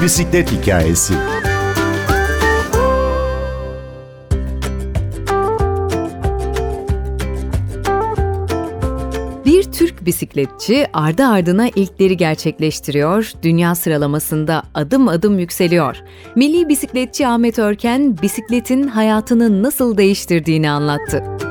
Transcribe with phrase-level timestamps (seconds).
[0.00, 1.14] Bir bisiklet hikayesi.
[9.44, 15.96] Bir Türk bisikletçi ardı ardına ilkleri gerçekleştiriyor, dünya sıralamasında adım adım yükseliyor.
[16.36, 21.49] Milli bisikletçi Ahmet Örken bisikletin hayatını nasıl değiştirdiğini anlattı.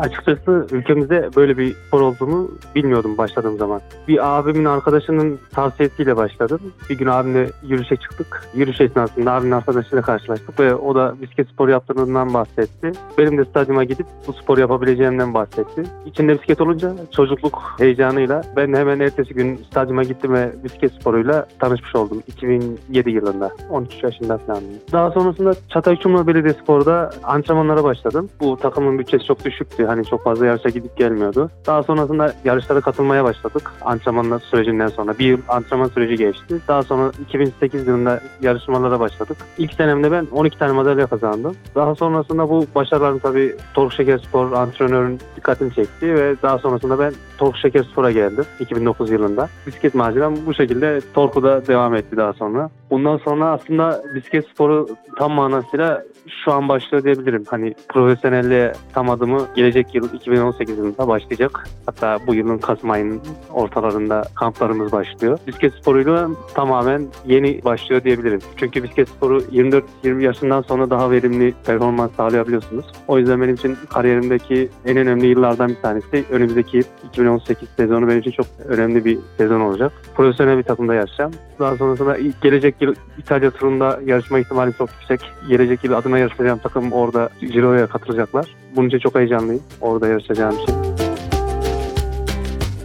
[0.00, 3.80] Açıkçası ülkemizde böyle bir spor olduğunu bilmiyordum başladığım zaman.
[4.08, 6.60] Bir abimin arkadaşının tavsiyesiyle başladım.
[6.90, 8.48] Bir gün abimle yürüyüşe çıktık.
[8.54, 12.92] Yürüyüş esnasında abimin arkadaşıyla karşılaştık ve o da bisiklet sporu yaptığından bahsetti.
[13.18, 15.82] Benim de stadyuma gidip bu spor yapabileceğimden bahsetti.
[16.06, 21.96] İçinde bisiklet olunca çocukluk heyecanıyla ben hemen ertesi gün stadyuma gittim ve bisiklet sporuyla tanışmış
[21.96, 22.22] oldum.
[22.26, 23.50] 2007 yılında.
[23.70, 24.62] 13 yaşında falan.
[24.92, 28.28] Daha sonrasında Çatay Çumlu Belediyespor'da antrenmanlara başladım.
[28.40, 29.89] Bu takımın bütçesi çok düşüktü.
[29.90, 31.50] Hani çok fazla yarışa gidip gelmiyordu.
[31.66, 33.72] Daha sonrasında yarışlara katılmaya başladık.
[33.82, 35.18] Antrenmanlar sürecinden sonra.
[35.18, 36.56] Bir yıl antrenman süreci geçti.
[36.68, 39.36] Daha sonra 2008 yılında yarışmalara başladık.
[39.58, 41.56] İlk senemde ben 12 tane madalya kazandım.
[41.74, 47.12] Daha sonrasında bu başarılarım tabii Tork Şeker Spor antrenörün dikkatini çekti ve daha sonrasında ben
[47.38, 49.48] Tork Şeker Spor'a geldim 2009 yılında.
[49.66, 52.70] Bisiklet maceram bu şekilde Tork'u da devam etti daha sonra.
[52.90, 56.02] Bundan sonra aslında bisiklet sporu tam manasıyla
[56.44, 57.44] şu an başlıyor diyebilirim.
[57.48, 61.68] Hani profesyonelliğe tam adımı gelecek yıl 2018 yılında başlayacak.
[61.86, 65.38] Hatta bu yılın Kasım ayının ortalarında kamplarımız başlıyor.
[65.46, 68.40] Bisiklet sporuyla tamamen yeni başlıyor diyebilirim.
[68.56, 72.84] Çünkü bisiklet sporu 24-20 yaşından sonra daha verimli performans sağlayabiliyorsunuz.
[73.08, 76.24] O yüzden benim için kariyerimdeki en önemli yıllardan bir tanesi.
[76.30, 79.92] Önümüzdeki 2018 sezonu benim için çok önemli bir sezon olacak.
[80.14, 81.32] Profesyonel bir takımda yarışacağım.
[81.58, 85.20] Daha sonrasında gelecek yıl İtalya turunda yarışma ihtimali çok yüksek.
[85.48, 88.46] Gelecek yıl adına yarışacağım takım orada Ciro'ya katılacaklar.
[88.76, 90.74] Bunun için çok heyecanlıyım orada yarışacağım için.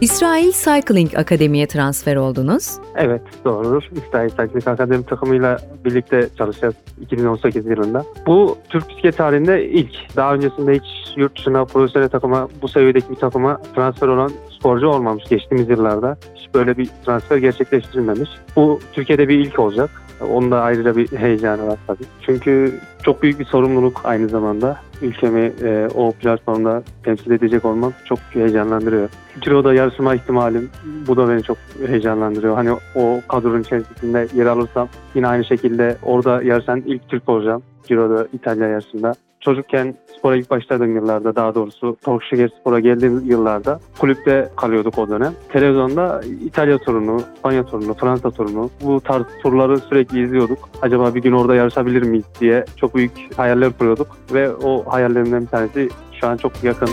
[0.00, 2.70] İsrail Cycling Akademi'ye transfer oldunuz.
[2.96, 3.82] Evet doğrudur.
[3.92, 8.04] İsrail Cycling Akademi takımıyla birlikte çalışacağız 2018 yılında.
[8.26, 10.16] Bu Türk bisiklet tarihinde ilk.
[10.16, 14.30] Daha öncesinde hiç yurt dışına profesyonel takıma bu seviyedeki bir takıma transfer olan
[14.66, 16.18] sporcu olmamış geçtiğimiz yıllarda.
[16.34, 18.30] Hiç böyle bir transfer gerçekleştirilmemiş.
[18.56, 19.90] Bu Türkiye'de bir ilk olacak.
[20.30, 22.04] Onun da ayrıca bir heyecanı var tabii.
[22.22, 24.76] Çünkü çok büyük bir sorumluluk aynı zamanda.
[25.02, 29.08] Ülkemi e, o platformda temsil edecek olmam çok heyecanlandırıyor.
[29.40, 30.70] Ciro'da yarışma ihtimalim
[31.06, 31.56] bu da beni çok
[31.86, 32.54] heyecanlandırıyor.
[32.54, 37.62] Hani o kadronun içerisinde yer alırsam yine aynı şekilde orada yarışan ilk Türk olacağım.
[37.86, 44.48] Ciro'da İtalya yarışında çocukken spora ilk başladığım yıllarda daha doğrusu Torkşehir Spor'a geldiğim yıllarda kulüpte
[44.56, 45.32] kalıyorduk o dönem.
[45.48, 50.68] Televizyonda İtalya turunu, İspanya turunu, Fransa turunu bu tarz turları sürekli izliyorduk.
[50.82, 55.46] Acaba bir gün orada yarışabilir miyiz diye çok büyük hayaller kuruyorduk ve o hayallerimden bir
[55.46, 55.88] tanesi
[56.20, 56.88] şu an çok yakın.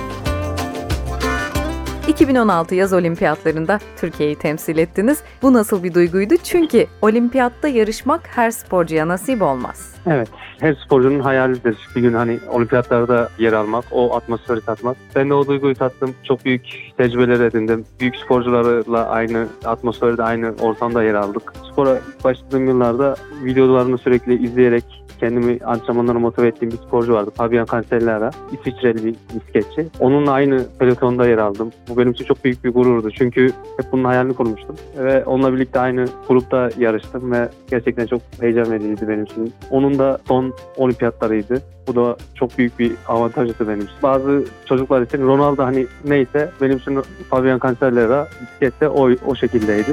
[2.07, 5.23] 2016 yaz olimpiyatlarında Türkiye'yi temsil ettiniz.
[5.41, 6.33] Bu nasıl bir duyguydu?
[6.43, 9.95] Çünkü olimpiyatta yarışmak her sporcuya nasip olmaz.
[10.07, 11.77] Evet, her sporcunun hayalidir.
[11.95, 14.97] Bir gün hani olimpiyatlarda yer almak, o atmosferi tatmak.
[15.15, 16.15] Ben de o duyguyu tattım.
[16.23, 16.61] Çok büyük
[16.97, 17.85] tecrübeler edindim.
[17.99, 21.53] Büyük sporcularla aynı atmosferde, aynı ortamda yer aldık.
[21.71, 27.31] Spora başladığım yıllarda videolarını sürekli izleyerek kendimi antrenmanlara motive ettiğim bir sporcu vardı.
[27.35, 28.31] Fabian Cancellara.
[28.51, 29.87] İsviçreli bir bisikletçi.
[29.99, 31.71] Onunla aynı pelotonda yer aldım.
[31.89, 33.11] Bu benim için çok büyük bir gururdu.
[33.11, 34.75] Çünkü hep bunun hayalini kurmuştum.
[34.97, 39.53] Ve onunla birlikte aynı grupta yarıştım ve gerçekten çok heyecan vericiydi benim için.
[39.69, 41.61] Onun da son olimpiyatlarıydı.
[41.87, 43.95] Bu da çok büyük bir avantajdı benim için.
[44.03, 49.91] Bazı çocuklar için Ronaldo hani neyse benim için Fabian Cancellara bisiklette o, o şekildeydi.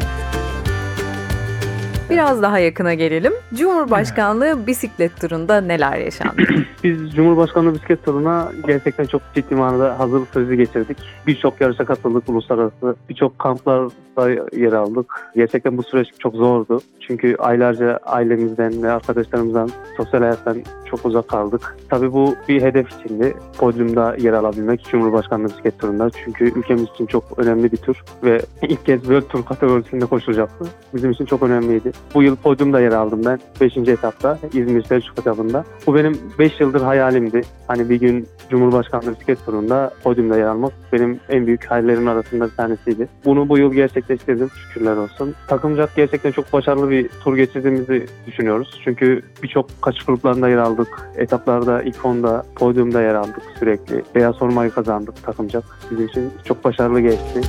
[2.11, 3.33] Biraz daha yakına gelelim.
[3.55, 6.43] Cumhurbaşkanlığı bisiklet turunda neler yaşandı?
[6.85, 10.99] Biz Cumhurbaşkanlığı bisiklet turuna gerçekten çok ciddi manada hazırlık süreci geçirdik.
[11.27, 12.97] Birçok yarışa katıldık uluslararası.
[13.09, 15.31] Birçok kamplarda yer aldık.
[15.37, 16.81] Gerçekten bu süreç çok zordu.
[17.01, 21.77] Çünkü aylarca ailemizden ve arkadaşlarımızdan sosyal hayattan çok uzak kaldık.
[21.89, 23.35] Tabii bu bir hedef içindi.
[23.59, 26.11] Podyumda yer alabilmek Cumhurbaşkanlığı bisiklet turunda.
[26.25, 30.65] Çünkü ülkemiz için çok önemli bir tur ve ilk kez World Tour kategorisinde koşulacaktı.
[30.95, 31.93] Bizim için çok önemliydi.
[32.15, 33.41] Bu yıl podyumda yer aldım ben.
[33.61, 33.77] 5.
[33.77, 35.65] etapta İzmir Selçuk etapında.
[35.87, 37.41] Bu benim 5 yıldır hayalimdi.
[37.67, 42.57] Hani bir gün Cumhurbaşkanlığı bisiklet turunda podyumda yer almak benim en büyük hayallerimin arasında bir
[42.57, 43.09] tanesiydi.
[43.25, 45.35] Bunu bu yıl gerçekleştirdim şükürler olsun.
[45.49, 48.81] Takımcak gerçekten çok başarılı bir tur geçirdiğimizi düşünüyoruz.
[48.85, 51.11] Çünkü birçok kaçış gruplarında yer aldık.
[51.17, 54.03] Etaplarda ilk onda, podyumda yer aldık sürekli.
[54.15, 55.65] Beyaz formayı kazandık takımcak.
[55.91, 57.41] Bizim için çok başarılı geçti.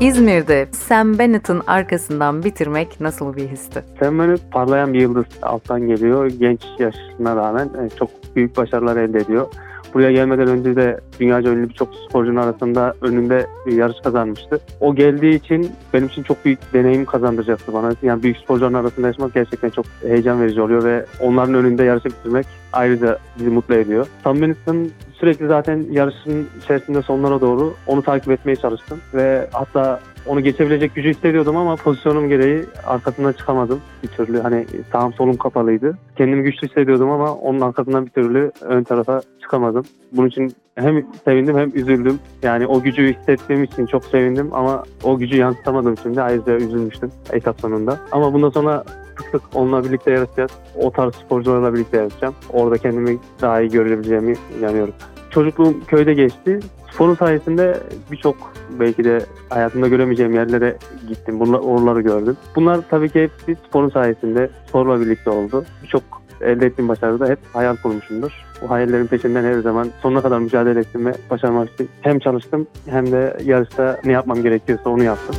[0.00, 3.84] İzmir'de Sam Bennett'ın arkasından bitirmek nasıl bir histi?
[4.00, 6.26] Sam Bennett parlayan bir yıldız alttan geliyor.
[6.26, 9.46] Genç yaşına rağmen e, çok büyük başarılar elde ediyor.
[9.94, 14.60] Buraya gelmeden önce de dünyaca ünlü birçok sporcunun arasında önünde yarış kazanmıştı.
[14.80, 17.90] O geldiği için benim için çok büyük deneyim kazandıracaktı bana.
[18.02, 22.46] Yani büyük sporcuların arasında yaşamak gerçekten çok heyecan verici oluyor ve onların önünde yarışı bitirmek
[22.72, 24.06] ayrıca bizi mutlu ediyor.
[24.24, 30.40] Sam Benetton sürekli zaten yarışın içerisinde sonlara doğru onu takip etmeye çalıştım ve hatta onu
[30.40, 34.40] geçebilecek gücü hissediyordum ama pozisyonum gereği arkasından çıkamadım bir türlü.
[34.40, 35.98] Hani sağım solum kapalıydı.
[36.16, 39.84] Kendimi güçlü hissediyordum ama onun arkasından bir türlü ön tarafa çıkamadım.
[40.12, 42.18] Bunun için hem sevindim hem üzüldüm.
[42.42, 47.10] Yani o gücü hissettiğim için çok sevindim ama o gücü yansıtamadığım için de ayrıca üzülmüştüm
[47.32, 48.00] etap sonunda.
[48.12, 48.84] Ama bundan sonra
[49.18, 50.50] sık sık onunla birlikte yarışacağız.
[50.76, 52.34] O tarz sporcularla birlikte yarışacağım.
[52.52, 54.94] Orada kendimi daha iyi görebileceğimi inanıyorum.
[55.30, 56.60] Çocukluğum köyde geçti.
[56.92, 57.80] Sporun sayesinde
[58.12, 58.36] birçok
[58.80, 59.18] belki de
[59.50, 60.76] hayatımda göremeyeceğim yerlere
[61.08, 61.40] gittim.
[61.40, 62.36] Bunlar, oraları gördüm.
[62.56, 65.64] Bunlar tabii ki hepsi sporun sayesinde, sporla birlikte oldu.
[65.82, 66.02] Birçok
[66.40, 68.47] elde ettiğim başarıda hep hayal kurmuşumdur.
[68.62, 73.12] Bu hayallerin peşinden her zaman sonuna kadar mücadele ettim ve başarmak için hem çalıştım hem
[73.12, 75.36] de yarışta ne yapmam gerekiyorsa onu yaptım.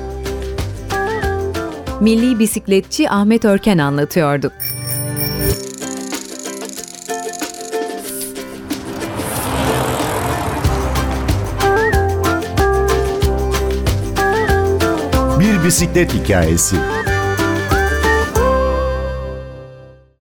[2.01, 4.51] Milli bisikletçi Ahmet Örken anlatıyordu.
[15.39, 16.75] Bir bisiklet hikayesi.